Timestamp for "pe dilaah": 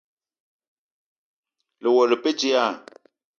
2.23-2.75